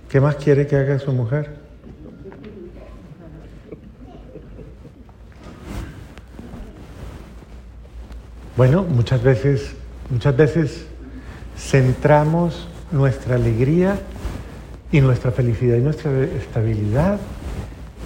¿Qué 0.08 0.22
más 0.22 0.36
quiere 0.36 0.66
que 0.66 0.78
haga 0.78 0.98
su 1.00 1.12
mujer? 1.12 1.50
Bueno, 8.56 8.84
muchas 8.84 9.22
veces, 9.24 9.76
muchas 10.10 10.38
veces 10.38 10.86
centramos 11.58 12.68
nuestra 12.92 13.36
alegría 13.36 13.98
y 14.94 15.02
nuestra 15.02 15.32
felicidad 15.32 15.76
y 15.76 15.82
nuestra 15.82 16.12
estabilidad 16.22 17.20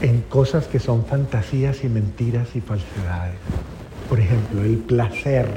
en 0.01 0.21
cosas 0.21 0.67
que 0.67 0.79
son 0.79 1.05
fantasías 1.05 1.83
y 1.83 1.89
mentiras 1.89 2.55
y 2.55 2.61
falsedades. 2.61 3.35
Por 4.07 4.21
ejemplo, 4.21 4.63
el 4.63 4.77
placer. 4.77 5.47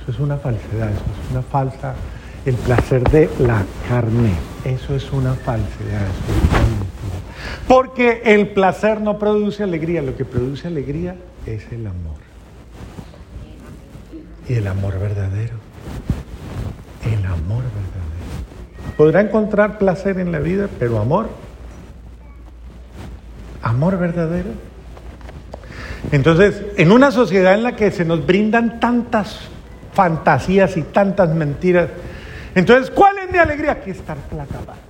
Eso 0.00 0.12
es 0.12 0.20
una 0.20 0.36
falsedad, 0.36 0.90
eso 0.92 1.02
es 1.24 1.30
una 1.32 1.42
falsa. 1.42 1.94
El 2.46 2.54
placer 2.54 3.02
de 3.10 3.28
la 3.40 3.64
carne. 3.88 4.32
Eso 4.64 4.94
es 4.94 5.10
una 5.12 5.34
falsedad. 5.34 6.06
Porque 7.66 8.22
el 8.24 8.50
placer 8.50 9.00
no 9.00 9.18
produce 9.18 9.64
alegría, 9.64 10.02
lo 10.02 10.16
que 10.16 10.24
produce 10.24 10.68
alegría 10.68 11.16
es 11.46 11.64
el 11.72 11.84
amor. 11.84 12.22
Y 14.48 14.54
el 14.54 14.68
amor 14.68 15.00
verdadero. 15.00 15.56
El 17.04 17.26
amor 17.26 17.64
verdadero. 17.64 18.01
Podrá 18.96 19.20
encontrar 19.20 19.78
placer 19.78 20.18
en 20.18 20.32
la 20.32 20.38
vida, 20.38 20.68
pero 20.78 20.98
amor, 20.98 21.28
amor 23.62 23.98
verdadero. 23.98 24.50
Entonces, 26.10 26.62
en 26.76 26.92
una 26.92 27.10
sociedad 27.10 27.54
en 27.54 27.62
la 27.62 27.76
que 27.76 27.90
se 27.90 28.04
nos 28.04 28.26
brindan 28.26 28.80
tantas 28.80 29.40
fantasías 29.94 30.76
y 30.76 30.82
tantas 30.82 31.34
mentiras, 31.34 31.88
entonces, 32.54 32.90
¿cuál 32.90 33.18
es 33.18 33.32
mi 33.32 33.38
alegría? 33.38 33.72
Aquí 33.72 33.90
estar 33.90 34.16
plata, 34.16 34.58
Padre. 34.66 34.82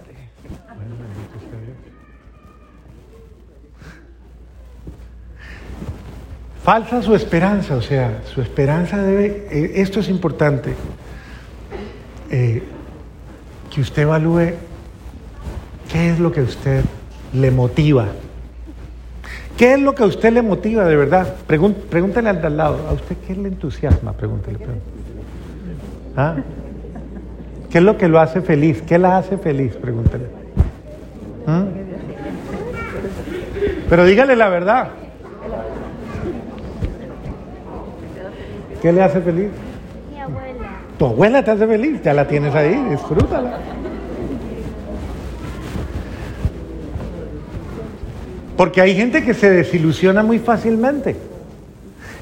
Falsa 6.63 7.03
su 7.03 7.15
esperanza, 7.17 7.75
o 7.75 7.83
sea, 7.83 8.21
su 8.25 8.41
esperanza 8.41 8.97
debe, 8.99 9.49
eh, 9.51 9.73
esto 9.77 9.99
es 9.99 10.09
importante, 10.09 10.75
eh, 12.31 12.63
que 13.73 13.81
usted 13.81 14.03
evalúe 14.03 14.53
qué 15.91 16.11
es 16.11 16.19
lo 16.19 16.31
que 16.31 16.41
a 16.41 16.43
usted 16.43 16.85
le 17.33 17.51
motiva. 17.51 18.07
¿Qué 19.57 19.75
es 19.75 19.81
lo 19.81 19.95
que 19.95 20.03
a 20.03 20.07
usted 20.07 20.33
le 20.33 20.43
motiva 20.43 20.85
de 20.85 20.97
verdad? 20.97 21.35
pregúntele 21.47 22.29
al 22.29 22.41
de 22.41 22.47
al 22.47 22.57
lado. 22.57 22.89
¿A 22.89 22.93
usted 22.93 23.17
qué 23.27 23.35
le 23.35 23.49
entusiasma? 23.49 24.13
Pregúntele. 24.13 24.59
¿Ah? 26.17 26.37
¿Qué 27.71 27.79
es 27.79 27.85
lo 27.85 27.97
que 27.97 28.09
lo 28.09 28.21
hace 28.21 28.43
feliz? 28.43 28.83
¿Qué 28.83 28.99
la 28.99 29.17
hace 29.17 29.39
feliz? 29.39 29.75
Pregúntele. 29.77 30.27
¿Ah? 31.47 31.65
Pero 33.89 34.05
dígale 34.05 34.37
la 34.37 34.49
verdad. 34.49 34.89
¿Qué 38.83 38.93
le 38.93 39.03
hace 39.03 39.21
feliz? 39.21 39.51
Tu 41.03 41.07
abuela 41.07 41.43
te 41.43 41.51
hace 41.51 41.67
feliz, 41.67 42.01
ya 42.01 42.15
la 42.15 42.29
tienes 42.29 42.55
ahí, 42.55 42.81
disfrútala. 42.91 43.59
Porque 48.57 48.81
hay 48.81 48.95
gente 48.95 49.25
que 49.25 49.35
se 49.35 49.51
desilusiona 49.51 50.23
muy 50.23 50.39
fácilmente. 50.39 51.17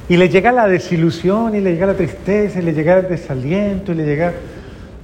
Y 0.09 0.17
le 0.17 0.31
llega 0.31 0.51
la 0.51 0.67
desilusión, 0.67 1.55
y 1.55 1.61
le 1.61 1.73
llega 1.73 1.89
la 1.89 1.95
tristeza, 1.95 2.61
y 2.61 2.63
le 2.63 2.73
llega 2.73 3.01
el 3.01 3.09
desaliento, 3.11 3.93
y 3.93 3.97
le 3.97 4.07
llega... 4.07 4.33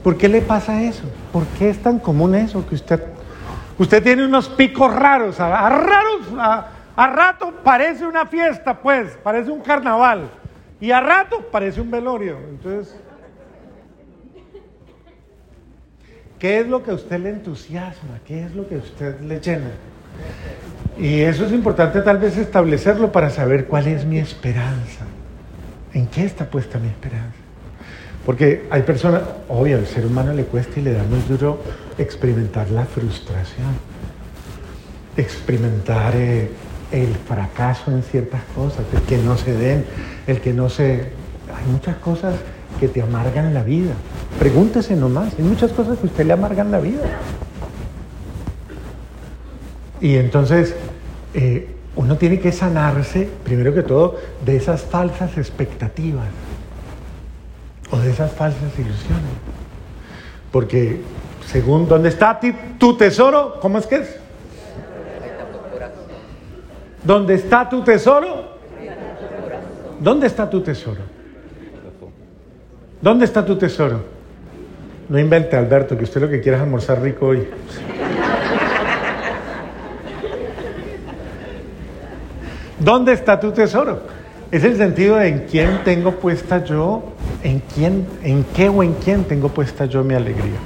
¿Por 0.03 0.17
qué 0.17 0.31
le 0.31 0.41
pasa 0.41 0.83
eso? 0.83 1.03
¿Por 1.31 1.45
qué 1.59 1.69
es 1.69 1.77
tan 1.77 1.99
común 1.99 2.35
eso 2.35 2.67
que 2.67 2.77
usted... 2.77 3.03
Usted 3.79 4.03
tiene 4.03 4.25
unos 4.25 4.49
picos 4.49 4.91
raros, 4.91 5.39
a, 5.39 5.69
raros, 5.69 6.23
a, 6.39 6.69
a 6.97 7.07
rato 7.09 7.53
parece 7.63 8.07
una 8.07 8.25
fiesta, 8.25 8.81
pues, 8.81 9.19
parece 9.23 9.51
un 9.51 9.61
carnaval. 9.61 10.31
Y 10.81 10.93
a 10.93 11.01
rato 11.01 11.45
parece 11.53 11.83
un 11.83 11.91
velorio. 11.91 12.39
Entonces, 12.49 12.97
¿Qué 16.39 16.61
es 16.61 16.69
lo 16.69 16.83
que 16.83 16.91
a 16.91 16.95
usted 16.95 17.19
le 17.19 17.31
entusiasma? 17.31 18.21
¿Qué 18.27 18.45
es 18.45 18.55
lo 18.55 18.69
que 18.69 18.75
a 18.75 18.79
usted 18.79 19.21
le 19.21 19.41
llena? 19.41 19.71
Y 20.99 21.21
eso 21.21 21.47
es 21.47 21.53
importante 21.53 22.01
tal 22.03 22.19
vez 22.19 22.37
establecerlo 22.37 23.13
para 23.13 23.31
saber 23.31 23.67
cuál 23.67 23.87
es 23.87 24.05
mi 24.05 24.19
esperanza. 24.19 25.05
¿En 25.95 26.07
qué 26.07 26.25
está 26.25 26.45
puesta 26.47 26.79
mi 26.79 26.89
esperanza? 26.89 27.37
Porque 28.27 28.67
hay 28.71 28.83
personas, 28.83 29.23
obvio, 29.49 29.79
al 29.79 29.87
ser 29.87 30.05
humano 30.05 30.33
le 30.33 30.45
cuesta 30.45 30.81
y 30.81 30.83
le 30.83 30.93
da 30.93 31.05
muy 31.05 31.21
duro 31.29 31.63
experimentar 31.97 32.71
la 32.71 32.85
frustración, 32.85 33.69
experimentar 35.17 36.15
eh, 36.17 36.51
el 36.93 37.15
fracaso 37.15 37.91
en 37.91 38.03
ciertas 38.03 38.43
cosas, 38.55 38.85
el 38.93 39.03
que 39.03 39.19
no 39.19 39.37
se 39.39 39.53
den, 39.53 39.85
el 40.27 40.41
que 40.41 40.53
no 40.53 40.69
se... 40.69 41.13
Hay 41.57 41.71
muchas 41.71 41.97
cosas 41.97 42.35
que 42.81 42.89
te 42.89 43.01
amargan 43.01 43.55
la 43.55 43.63
vida. 43.63 43.93
Pregúntese 44.39 44.95
nomás, 44.95 45.35
hay 45.39 45.45
muchas 45.45 45.73
cosas 45.73 45.99
que 45.99 46.07
a 46.07 46.11
usted 46.11 46.27
le 46.27 46.33
amargan 46.33 46.71
la 46.71 46.79
vida. 46.79 47.05
Y 50.01 50.17
entonces 50.17 50.75
eh, 51.35 51.75
uno 51.97 52.17
tiene 52.17 52.39
que 52.39 52.53
sanarse, 52.53 53.29
primero 53.45 53.73
que 53.73 53.83
todo, 53.83 54.17
de 54.45 54.57
esas 54.57 54.83
falsas 54.83 55.39
expectativas 55.39 56.27
o 57.91 57.99
de 57.99 58.11
esas 58.11 58.31
falsas 58.33 58.79
ilusiones. 58.79 59.33
Porque 60.53 61.01
según 61.47 61.89
dónde 61.89 62.11
está 62.11 62.39
tu 62.79 62.97
tesoro, 62.97 63.59
¿cómo 63.61 63.79
es 63.79 63.87
que 63.87 63.97
es? 63.97 64.17
¿Dónde 67.05 67.35
está 67.35 67.69
tu 67.69 67.83
tesoro? 67.83 68.57
¿Dónde 70.01 70.27
está 70.27 70.51
tu 70.51 70.61
tesoro? 70.63 71.01
¿Dónde 73.01 73.25
está 73.25 73.45
tu 73.45 73.57
tesoro? 73.57 74.16
No 75.09 75.19
invente, 75.19 75.57
Alberto, 75.57 75.97
que 75.97 76.05
usted 76.05 76.21
lo 76.21 76.29
que 76.29 76.41
quiere 76.41 76.57
es 76.57 76.63
almorzar 76.63 77.01
rico 77.01 77.27
hoy. 77.27 77.49
¿Dónde 82.79 83.13
está 83.13 83.39
tu 83.39 83.53
tesoro? 83.53 84.03
Es 84.51 84.65
el 84.65 84.77
sentido 84.77 85.17
de 85.17 85.29
en 85.29 85.39
quién 85.47 85.83
tengo 85.85 86.13
puesta 86.13 86.63
yo, 86.65 87.13
en 87.43 87.61
quién, 87.75 88.07
en 88.23 88.45
qué 88.45 88.69
o 88.69 88.83
en 88.83 88.95
quién 88.95 89.25
tengo 89.25 89.49
puesta 89.49 89.87
yo 89.87 90.05
mi 90.05 90.15
alegría. 90.15 90.59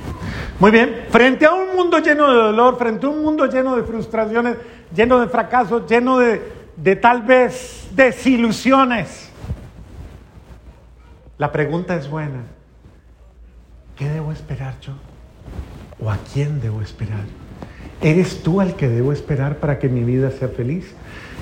Muy 0.59 0.71
bien, 0.71 1.05
frente 1.11 1.47
a 1.47 1.53
un 1.53 1.75
mundo 1.77 1.99
lleno 1.99 2.31
de 2.31 2.37
dolor, 2.37 2.77
frente 2.79 3.07
a 3.07 3.09
un 3.11 3.23
mundo 3.23 3.47
lleno 3.47 3.77
de 3.77 3.83
frustraciones, 3.83 4.57
lleno 4.95 5.21
de 5.21 5.29
fracasos, 5.29 5.89
lleno 5.89 6.19
de, 6.19 6.43
de 6.77 6.97
tal 6.97 7.23
vez 7.23 7.89
desilusiones, 7.93 9.31
la 11.39 11.51
pregunta 11.51 11.97
es 11.97 12.09
buena. 12.09 12.43
¿Qué 14.01 14.09
debo 14.09 14.33
esperar 14.33 14.81
yo? 14.81 14.95
¿O 16.03 16.11
a 16.11 16.17
quién 16.33 16.63
debo 16.63 16.81
esperar? 16.81 17.25
¿Eres 18.01 18.43
tú 18.43 18.63
el 18.63 18.73
que 18.73 18.89
debo 18.89 19.13
esperar 19.13 19.59
para 19.59 19.79
que 19.79 19.91
mi 19.91 20.03
vida 20.05 20.31
sea 20.31 20.49
feliz? 20.49 20.95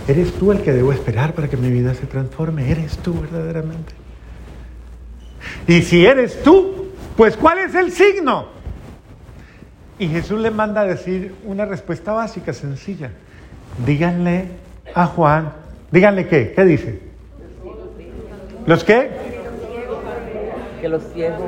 ¿Eres 0.08 0.32
tú 0.32 0.50
el 0.50 0.62
que 0.62 0.72
debo 0.72 0.92
esperar 0.92 1.34
para 1.34 1.46
que 1.46 1.56
mi 1.56 1.70
vida 1.70 1.94
se 1.94 2.06
transforme? 2.06 2.68
¿Eres 2.68 2.98
tú 2.98 3.14
verdaderamente? 3.20 3.92
Y 5.68 5.82
si 5.82 6.04
eres 6.04 6.42
tú, 6.42 6.88
pues 7.16 7.36
¿cuál 7.36 7.60
es 7.60 7.76
el 7.76 7.92
signo? 7.92 8.46
Y 10.00 10.08
Jesús 10.08 10.40
le 10.40 10.50
manda 10.50 10.80
a 10.80 10.84
decir 10.84 11.36
una 11.44 11.64
respuesta 11.64 12.10
básica, 12.10 12.52
sencilla. 12.52 13.12
Díganle 13.86 14.46
a 14.96 15.06
Juan, 15.06 15.52
díganle 15.92 16.26
qué, 16.26 16.54
¿qué 16.56 16.64
dice? 16.64 16.98
¿Los 18.66 18.82
qué? 18.82 19.10
Que 20.80 20.88
los 20.88 21.04
ciegos 21.12 21.40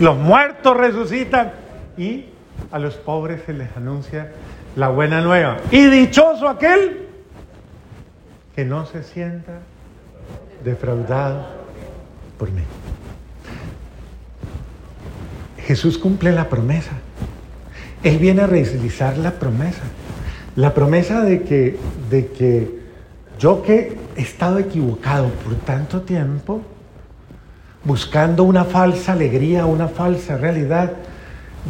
Los 0.00 0.16
muertos 0.16 0.76
resucitan 0.76 1.52
y 1.98 2.26
a 2.72 2.78
los 2.78 2.94
pobres 2.94 3.42
se 3.44 3.52
les 3.52 3.76
anuncia 3.76 4.32
la 4.74 4.88
buena 4.88 5.20
nueva. 5.20 5.58
Y 5.70 5.86
dichoso 5.86 6.48
aquel 6.48 7.06
que 8.54 8.64
no 8.64 8.86
se 8.86 9.02
sienta 9.02 9.60
defraudado 10.64 11.46
por 12.38 12.50
mí. 12.50 12.62
Jesús 15.58 15.98
cumple 15.98 16.32
la 16.32 16.48
promesa. 16.48 16.92
Él 18.02 18.18
viene 18.18 18.42
a 18.42 18.46
realizar 18.46 19.18
la 19.18 19.32
promesa. 19.32 19.82
La 20.56 20.72
promesa 20.72 21.22
de 21.22 21.42
que, 21.42 21.78
de 22.08 22.28
que 22.28 22.80
yo 23.38 23.62
que 23.62 23.98
he 24.16 24.22
estado 24.22 24.58
equivocado 24.58 25.28
por 25.28 25.54
tanto 25.56 26.00
tiempo, 26.02 26.62
buscando 27.84 28.44
una 28.44 28.64
falsa 28.64 29.12
alegría, 29.12 29.66
una 29.66 29.88
falsa 29.88 30.36
realidad, 30.36 30.92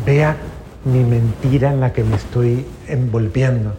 vea 0.05 0.37
mi 0.85 1.05
mentira 1.05 1.73
en 1.73 1.81
la 1.81 1.93
que 1.93 2.05
me 2.05 2.17
estoy 2.17 2.67
envolviendo 2.89 3.75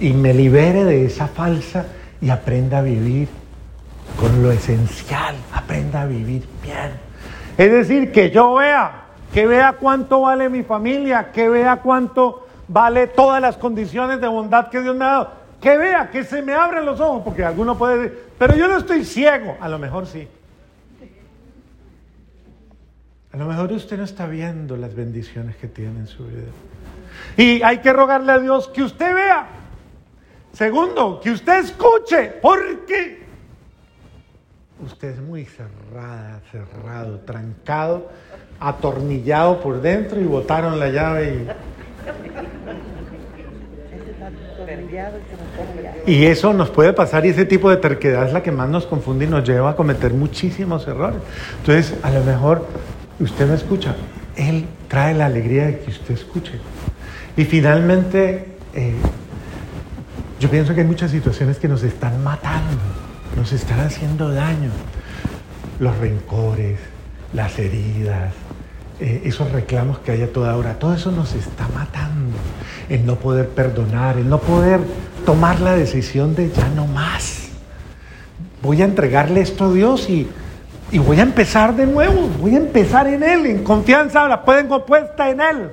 y 0.00 0.12
me 0.12 0.34
libere 0.34 0.84
de 0.84 1.04
esa 1.04 1.28
falsa 1.28 1.86
y 2.20 2.30
aprenda 2.30 2.78
a 2.78 2.82
vivir 2.82 3.28
con 4.18 4.42
lo 4.42 4.50
esencial, 4.50 5.36
aprenda 5.52 6.02
a 6.02 6.06
vivir 6.06 6.46
bien. 6.62 6.90
Es 7.56 7.70
decir, 7.70 8.12
que 8.12 8.30
yo 8.30 8.54
vea, 8.54 9.04
que 9.32 9.46
vea 9.46 9.74
cuánto 9.78 10.22
vale 10.22 10.48
mi 10.48 10.62
familia, 10.62 11.30
que 11.32 11.48
vea 11.48 11.76
cuánto 11.76 12.46
vale 12.68 13.06
todas 13.06 13.40
las 13.40 13.56
condiciones 13.56 14.20
de 14.20 14.28
bondad 14.28 14.68
que 14.68 14.80
Dios 14.80 14.96
me 14.96 15.04
ha 15.04 15.08
dado, 15.08 15.30
que 15.60 15.76
vea, 15.76 16.10
que 16.10 16.24
se 16.24 16.42
me 16.42 16.54
abren 16.54 16.84
los 16.84 17.00
ojos, 17.00 17.22
porque 17.24 17.44
alguno 17.44 17.78
puede 17.78 17.98
decir, 17.98 18.18
pero 18.38 18.56
yo 18.56 18.68
no 18.68 18.78
estoy 18.78 19.04
ciego, 19.04 19.56
a 19.60 19.68
lo 19.68 19.78
mejor 19.78 20.06
sí. 20.06 20.28
A 23.32 23.36
lo 23.38 23.46
mejor 23.46 23.72
usted 23.72 23.96
no 23.96 24.04
está 24.04 24.26
viendo 24.26 24.76
las 24.76 24.94
bendiciones 24.94 25.56
que 25.56 25.66
tiene 25.66 26.00
en 26.00 26.06
su 26.06 26.26
vida. 26.26 26.50
Y 27.36 27.62
hay 27.62 27.78
que 27.78 27.92
rogarle 27.92 28.32
a 28.32 28.38
Dios 28.38 28.68
que 28.68 28.82
usted 28.82 29.14
vea. 29.14 29.46
Segundo, 30.52 31.18
que 31.18 31.30
usted 31.30 31.60
escuche, 31.60 32.30
porque 32.42 33.22
usted 34.84 35.10
es 35.12 35.20
muy 35.20 35.46
cerrada, 35.46 36.42
cerrado, 36.50 37.20
trancado, 37.20 38.10
atornillado 38.60 39.62
por 39.62 39.80
dentro 39.80 40.20
y 40.20 40.24
botaron 40.24 40.78
la 40.78 40.90
llave 40.90 41.34
y... 41.34 41.48
Y 46.06 46.26
eso 46.26 46.52
nos 46.52 46.70
puede 46.70 46.92
pasar 46.92 47.24
y 47.24 47.30
ese 47.30 47.44
tipo 47.44 47.70
de 47.70 47.76
terquedad 47.76 48.26
es 48.26 48.32
la 48.32 48.42
que 48.42 48.52
más 48.52 48.68
nos 48.68 48.86
confunde 48.86 49.24
y 49.24 49.28
nos 49.28 49.46
lleva 49.46 49.70
a 49.70 49.76
cometer 49.76 50.12
muchísimos 50.12 50.86
errores. 50.86 51.20
Entonces, 51.60 51.94
a 52.02 52.10
lo 52.10 52.22
mejor 52.24 52.66
usted 53.22 53.46
no 53.46 53.54
escucha. 53.54 53.94
Él 54.36 54.66
trae 54.88 55.14
la 55.14 55.26
alegría 55.26 55.66
de 55.66 55.80
que 55.80 55.90
usted 55.90 56.14
escuche. 56.14 56.52
Y 57.36 57.44
finalmente, 57.44 58.56
eh, 58.74 58.94
yo 60.40 60.50
pienso 60.50 60.74
que 60.74 60.80
hay 60.80 60.86
muchas 60.86 61.10
situaciones 61.10 61.58
que 61.58 61.68
nos 61.68 61.82
están 61.82 62.22
matando, 62.22 62.78
nos 63.36 63.52
están 63.52 63.80
haciendo 63.80 64.32
daño. 64.32 64.70
Los 65.78 65.96
rencores, 65.98 66.78
las 67.32 67.58
heridas, 67.58 68.32
eh, 69.00 69.22
esos 69.24 69.50
reclamos 69.50 69.98
que 69.98 70.12
hay 70.12 70.22
a 70.22 70.32
toda 70.32 70.56
hora, 70.56 70.78
todo 70.78 70.94
eso 70.94 71.10
nos 71.10 71.34
está 71.34 71.66
matando. 71.68 72.36
El 72.88 73.06
no 73.06 73.16
poder 73.16 73.48
perdonar, 73.48 74.18
el 74.18 74.28
no 74.28 74.38
poder 74.38 74.80
tomar 75.24 75.60
la 75.60 75.74
decisión 75.74 76.34
de 76.34 76.50
ya 76.50 76.68
no 76.68 76.86
más. 76.86 77.48
Voy 78.62 78.82
a 78.82 78.84
entregarle 78.84 79.40
esto 79.40 79.64
a 79.64 79.72
Dios 79.72 80.08
y 80.08 80.28
y 80.92 80.98
voy 80.98 81.18
a 81.18 81.22
empezar 81.22 81.74
de 81.74 81.86
nuevo, 81.86 82.28
voy 82.38 82.54
a 82.54 82.58
empezar 82.58 83.06
en 83.06 83.22
Él, 83.22 83.46
en 83.46 83.64
confianza, 83.64 84.28
la 84.28 84.44
pueden 84.44 84.68
puesta 84.68 85.30
en 85.30 85.40
Él. 85.40 85.72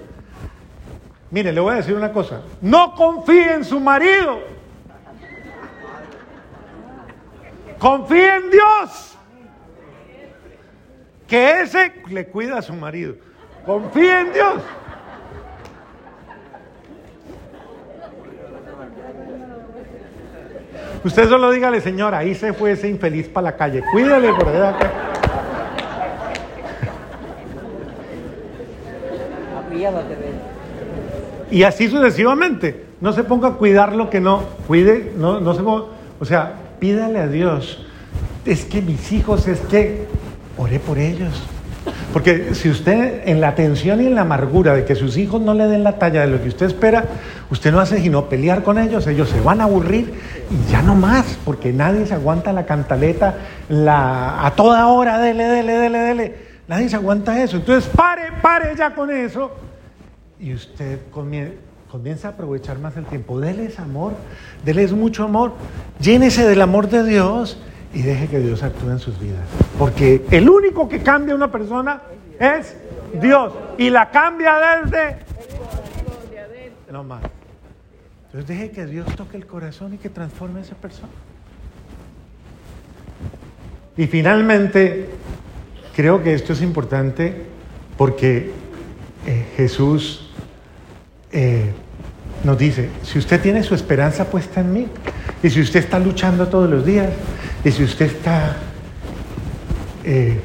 Mire, 1.29 1.51
le 1.51 1.59
voy 1.59 1.73
a 1.73 1.77
decir 1.77 1.93
una 1.93 2.13
cosa, 2.13 2.41
no 2.61 2.95
confíe 2.95 3.53
en 3.53 3.65
su 3.65 3.81
marido, 3.81 4.39
confíe 7.77 8.33
en 8.33 8.49
Dios, 8.49 9.17
que 11.27 11.61
ese 11.61 11.91
le 12.07 12.27
cuida 12.27 12.59
a 12.59 12.61
su 12.61 12.73
marido, 12.73 13.15
confíe 13.65 14.21
en 14.21 14.33
Dios. 14.33 14.61
Usted 21.03 21.27
solo 21.29 21.51
dígale, 21.51 21.81
señora, 21.81 22.19
ahí 22.19 22.35
se 22.35 22.53
fue 22.53 22.71
ese 22.71 22.89
infeliz 22.89 23.27
para 23.27 23.51
la 23.51 23.57
calle. 23.57 23.83
Cuídale 23.91 24.33
por 24.33 24.47
allá. 24.47 25.08
Y 31.51 31.63
así 31.63 31.87
sucesivamente. 31.87 32.85
No 33.01 33.13
se 33.13 33.23
ponga 33.23 33.49
a 33.49 33.53
cuidar 33.53 33.95
lo 33.95 34.09
que 34.09 34.19
no. 34.19 34.43
Cuide, 34.67 35.13
no, 35.17 35.39
no 35.39 35.53
se 35.53 35.63
ponga. 35.63 35.85
O 36.19 36.25
sea, 36.25 36.53
pídale 36.79 37.19
a 37.19 37.27
Dios. 37.27 37.85
Es 38.45 38.65
que 38.65 38.81
mis 38.81 39.11
hijos, 39.11 39.47
es 39.47 39.59
que 39.61 40.05
oré 40.57 40.79
por 40.79 40.97
ellos. 40.97 41.43
Porque 42.11 42.53
si 42.55 42.69
usted 42.69 43.21
en 43.25 43.39
la 43.39 43.55
tensión 43.55 44.01
y 44.01 44.07
en 44.07 44.15
la 44.15 44.21
amargura 44.21 44.73
de 44.73 44.83
que 44.83 44.95
sus 44.95 45.17
hijos 45.17 45.41
no 45.41 45.53
le 45.53 45.67
den 45.67 45.83
la 45.83 45.93
talla 45.97 46.21
de 46.21 46.27
lo 46.27 46.41
que 46.41 46.49
usted 46.49 46.65
espera, 46.65 47.05
usted 47.49 47.71
no 47.71 47.79
hace 47.79 47.99
sino 47.99 48.27
pelear 48.27 48.63
con 48.63 48.77
ellos, 48.77 49.05
ellos 49.07 49.29
se 49.29 49.39
van 49.41 49.61
a 49.61 49.65
aburrir 49.65 50.13
y 50.49 50.71
ya 50.71 50.81
no 50.81 50.95
más, 50.95 51.37
porque 51.45 51.71
nadie 51.71 52.05
se 52.05 52.15
aguanta 52.15 52.51
la 52.51 52.65
cantaleta 52.65 53.35
a 53.69 54.53
toda 54.55 54.87
hora, 54.87 55.19
dele, 55.19 55.45
dele, 55.45 55.73
dele, 55.77 55.99
dele. 55.99 56.35
Nadie 56.67 56.89
se 56.89 56.95
aguanta 56.95 57.41
eso. 57.41 57.57
Entonces 57.57 57.89
pare, 57.95 58.31
pare 58.41 58.75
ya 58.75 58.93
con 58.93 59.09
eso. 59.09 59.51
Y 60.39 60.53
usted 60.53 60.99
comienza 61.11 62.29
a 62.29 62.31
aprovechar 62.31 62.79
más 62.79 62.95
el 62.95 63.05
tiempo. 63.05 63.39
Deles 63.39 63.79
amor, 63.79 64.13
deles 64.63 64.93
mucho 64.93 65.23
amor. 65.23 65.53
Llénese 65.99 66.47
del 66.47 66.61
amor 66.61 66.89
de 66.89 67.03
Dios 67.03 67.57
y 67.93 68.01
deje 68.01 68.27
que 68.27 68.39
Dios 68.39 68.63
actúe 68.63 68.89
en 68.89 68.99
sus 68.99 69.19
vidas. 69.19 69.45
Porque 69.77 70.25
el 70.31 70.49
único 70.49 70.87
que 70.87 71.01
cambia 71.01 71.33
a 71.33 71.37
una 71.37 71.51
persona 71.51 72.01
es 72.39 72.75
Dios. 73.21 73.53
Y 73.77 73.89
la 73.89 74.09
cambia 74.11 74.81
desde... 74.83 75.17
No 76.91 77.03
más. 77.03 77.21
Entonces 78.27 78.47
deje 78.47 78.71
que 78.71 78.85
Dios 78.85 79.07
toque 79.15 79.37
el 79.37 79.45
corazón 79.45 79.95
y 79.95 79.97
que 79.97 80.09
transforme 80.09 80.59
a 80.59 80.63
esa 80.63 80.75
persona. 80.75 81.09
Y 83.97 84.07
finalmente, 84.07 85.09
creo 85.95 86.23
que 86.23 86.33
esto 86.33 86.53
es 86.53 86.61
importante 86.61 87.45
porque 87.97 88.51
eh, 89.25 89.45
Jesús 89.57 90.28
eh, 91.31 91.71
nos 92.43 92.57
dice, 92.57 92.89
si 93.03 93.19
usted 93.19 93.41
tiene 93.41 93.63
su 93.63 93.75
esperanza 93.75 94.25
puesta 94.25 94.61
en 94.61 94.73
mí, 94.73 94.87
y 95.43 95.49
si 95.49 95.61
usted 95.61 95.79
está 95.79 95.99
luchando 95.99 96.47
todos 96.47 96.69
los 96.69 96.85
días, 96.85 97.09
y 97.63 97.71
si 97.71 97.83
usted 97.83 98.05
está 98.05 98.55
eh, 100.03 100.39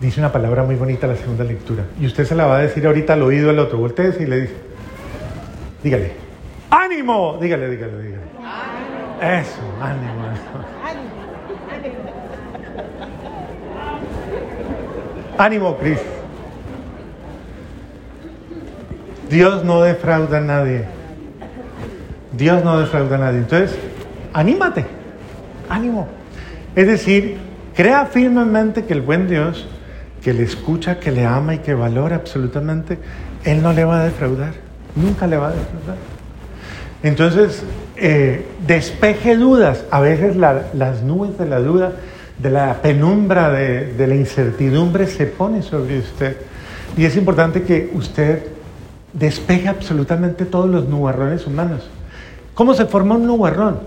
dice 0.00 0.18
una 0.18 0.32
palabra 0.32 0.62
muy 0.62 0.74
bonita 0.76 1.06
la 1.06 1.16
segunda 1.16 1.44
lectura, 1.44 1.84
y 2.00 2.06
usted 2.06 2.24
se 2.24 2.34
la 2.34 2.46
va 2.46 2.56
a 2.56 2.60
decir 2.60 2.86
ahorita 2.86 3.12
al 3.12 3.22
oído 3.22 3.50
al 3.50 3.58
otro, 3.58 3.78
voltee 3.78 4.14
y 4.18 4.26
le 4.26 4.40
dice, 4.40 4.54
dígale, 5.82 6.12
ánimo, 6.70 7.38
dígale, 7.40 7.68
dígale, 7.68 8.02
dígale. 8.02 8.22
Eso, 9.20 9.60
ánimo. 9.80 10.10
Ánimo, 15.36 15.76
Cristo. 15.78 16.09
Dios 19.30 19.64
no 19.64 19.82
defrauda 19.82 20.38
a 20.38 20.40
nadie. 20.40 20.84
Dios 22.32 22.64
no 22.64 22.80
defrauda 22.80 23.14
a 23.14 23.18
nadie. 23.18 23.38
Entonces, 23.38 23.78
anímate, 24.32 24.84
ánimo. 25.68 26.08
Es 26.74 26.88
decir, 26.88 27.38
crea 27.74 28.06
firmemente 28.06 28.84
que 28.84 28.92
el 28.92 29.02
buen 29.02 29.28
Dios, 29.28 29.68
que 30.20 30.32
le 30.32 30.42
escucha, 30.42 30.98
que 30.98 31.12
le 31.12 31.24
ama 31.24 31.54
y 31.54 31.58
que 31.58 31.74
valora 31.74 32.16
absolutamente, 32.16 32.98
Él 33.44 33.62
no 33.62 33.72
le 33.72 33.84
va 33.84 34.00
a 34.00 34.04
defraudar. 34.04 34.52
Nunca 34.96 35.28
le 35.28 35.36
va 35.36 35.48
a 35.48 35.52
defraudar. 35.52 35.96
Entonces, 37.04 37.62
eh, 37.96 38.44
despeje 38.66 39.36
dudas. 39.36 39.84
A 39.92 40.00
veces 40.00 40.34
las 40.34 41.02
nubes 41.04 41.38
de 41.38 41.46
la 41.46 41.60
duda, 41.60 41.92
de 42.36 42.50
la 42.50 42.82
penumbra, 42.82 43.50
de, 43.50 43.94
de 43.94 44.06
la 44.08 44.16
incertidumbre 44.16 45.06
se 45.06 45.26
pone 45.26 45.62
sobre 45.62 46.00
usted. 46.00 46.36
Y 46.96 47.04
es 47.04 47.16
importante 47.16 47.62
que 47.62 47.92
usted 47.94 48.59
despeje 49.12 49.68
absolutamente 49.68 50.44
todos 50.44 50.68
los 50.68 50.88
nubarrones 50.88 51.46
humanos. 51.46 51.88
¿Cómo 52.54 52.74
se 52.74 52.86
forma 52.86 53.14
un 53.14 53.26
nubarrón? 53.26 53.80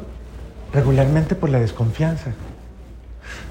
Regularmente 0.74 1.36
por 1.36 1.50
la 1.50 1.60
desconfianza. 1.60 2.32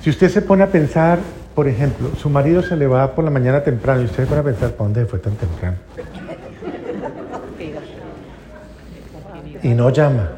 Si 0.02 0.11
usted 0.11 0.28
se 0.28 0.42
pone 0.42 0.64
a 0.64 0.68
pensar, 0.68 1.18
por 1.54 1.68
ejemplo, 1.68 2.11
su 2.20 2.28
marido 2.28 2.62
se 2.62 2.76
le 2.76 2.87
va 2.87 3.14
por 3.14 3.24
la 3.24 3.30
mañana 3.30 3.62
temprano 3.62 4.02
y 4.02 4.04
usted 4.06 4.24
se 4.24 4.26
pone 4.26 4.40
a 4.40 4.44
pensar, 4.44 4.70
¿para 4.72 4.85
dónde 4.85 5.06
fue 5.06 5.18
tan 5.18 5.35
temprano? 5.35 5.76
Y 9.62 9.68
no 9.68 9.90
llama. 9.90 10.30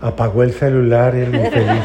Apagó 0.00 0.42
el 0.42 0.52
celular 0.52 1.14
y 1.16 1.20
el 1.20 1.34
infeliz. 1.34 1.82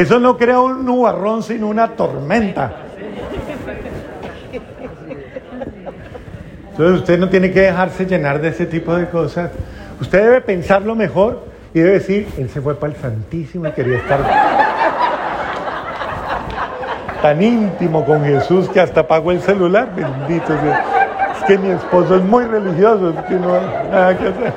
Eso 0.00 0.18
no 0.18 0.38
crea 0.38 0.58
un 0.60 0.86
nubarrón, 0.86 1.42
sino 1.42 1.68
una 1.68 1.88
tormenta. 1.88 2.72
Entonces 6.70 7.00
usted 7.00 7.18
no 7.18 7.28
tiene 7.28 7.50
que 7.50 7.60
dejarse 7.60 8.06
llenar 8.06 8.40
de 8.40 8.48
ese 8.48 8.64
tipo 8.64 8.94
de 8.96 9.10
cosas. 9.10 9.50
Usted 10.00 10.22
debe 10.22 10.40
pensarlo 10.40 10.94
mejor 10.94 11.44
y 11.74 11.80
debe 11.80 11.92
decir, 11.98 12.26
él 12.38 12.48
se 12.48 12.62
fue 12.62 12.76
para 12.76 12.94
el 12.94 12.98
Santísimo 12.98 13.68
y 13.68 13.72
quería 13.72 13.98
estar 13.98 14.20
tan 17.20 17.42
íntimo 17.42 18.02
con 18.02 18.24
Jesús 18.24 18.70
que 18.70 18.80
hasta 18.80 19.00
apagó 19.00 19.32
el 19.32 19.42
celular. 19.42 19.90
Bendito 19.94 20.46
sea. 20.46 20.82
Es 21.36 21.44
que 21.44 21.58
mi 21.58 21.72
esposo 21.72 22.16
es 22.16 22.22
muy 22.22 22.44
religioso, 22.46 23.10
es 23.10 23.24
que 23.26 23.34
no 23.34 23.54
hay 23.54 23.66
nada 23.90 24.16
que 24.16 24.28
hacer. 24.28 24.52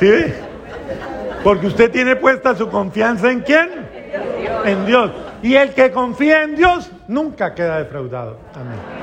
¿Sí? 0.00 0.41
Porque 1.42 1.66
usted 1.66 1.90
tiene 1.90 2.16
puesta 2.16 2.54
su 2.54 2.68
confianza 2.68 3.30
en 3.30 3.40
quién? 3.40 3.68
En 4.64 4.86
Dios. 4.86 5.10
Y 5.42 5.54
el 5.54 5.70
que 5.74 5.90
confía 5.90 6.44
en 6.44 6.54
Dios 6.54 6.90
nunca 7.08 7.54
queda 7.54 7.78
defraudado. 7.78 8.38
Amén. 8.54 9.01